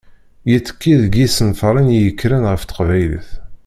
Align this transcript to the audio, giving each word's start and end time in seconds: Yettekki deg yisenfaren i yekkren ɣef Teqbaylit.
Yettekki 0.49 0.93
deg 1.03 1.13
yisenfaren 1.19 1.87
i 1.95 1.97
yekkren 2.03 2.43
ɣef 2.51 2.61
Teqbaylit. 2.63 3.29